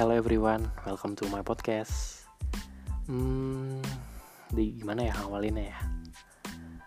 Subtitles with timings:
[0.00, 2.24] Hello everyone, welcome to my podcast.
[3.04, 3.84] Hmm,
[4.48, 5.78] di gimana ya awalinnya ya?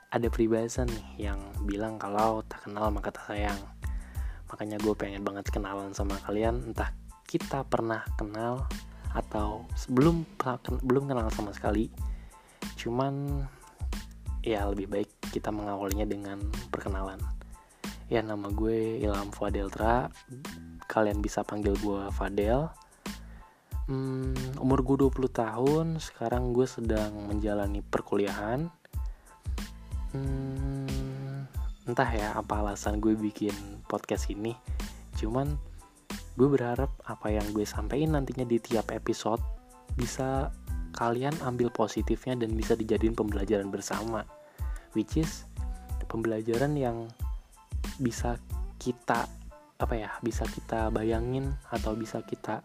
[0.10, 1.38] Ada peribahasa nih yang
[1.70, 3.62] bilang kalau tak kenal maka tak sayang.
[4.50, 6.90] Makanya gue pengen banget kenalan sama kalian, entah
[7.30, 8.66] kita pernah kenal
[9.14, 10.26] atau sebelum
[10.82, 11.94] belum kenal sama sekali.
[12.82, 13.46] Cuman
[14.42, 16.42] ya lebih baik kita mengawalinya dengan
[16.74, 17.22] perkenalan.
[18.12, 20.12] Ya nama gue Ilham Fuadeltra
[20.94, 22.70] Kalian bisa panggil gue Fadel.
[23.90, 25.86] Hmm, umur gue 20 tahun.
[25.98, 28.70] Sekarang gue sedang menjalani perkuliahan.
[30.14, 31.50] Hmm,
[31.90, 33.56] entah ya apa alasan gue bikin
[33.90, 34.54] podcast ini.
[35.18, 35.58] Cuman
[36.38, 39.42] gue berharap apa yang gue sampaikan nantinya di tiap episode
[39.98, 40.54] bisa
[40.94, 44.24] kalian ambil positifnya dan bisa dijadiin pembelajaran bersama.
[44.94, 45.50] Which is
[46.06, 47.10] pembelajaran yang
[48.00, 48.38] bisa
[48.82, 49.30] kita
[49.82, 52.64] apa ya bisa kita bayangin atau bisa kita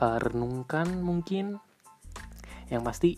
[0.00, 1.60] uh, renungkan mungkin.
[2.72, 3.10] Yang pasti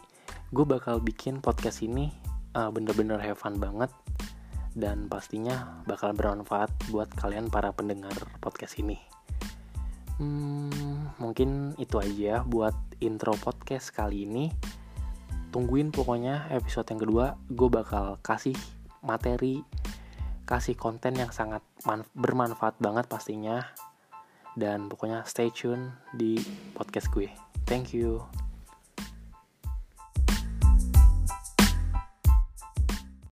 [0.50, 2.10] gue bakal bikin podcast ini
[2.58, 3.90] uh, bener-bener have fun banget.
[4.74, 8.98] Dan pastinya bakal bermanfaat buat kalian para pendengar podcast ini.
[10.18, 14.50] Hmm, mungkin itu aja buat intro podcast kali ini.
[15.54, 18.58] Tungguin pokoknya episode yang kedua gue bakal kasih
[19.06, 19.62] materi
[20.44, 21.64] kasih konten yang sangat
[22.12, 23.64] bermanfaat banget pastinya
[24.54, 26.38] dan pokoknya stay tune di
[26.76, 27.28] podcast gue.
[27.66, 28.43] Thank you.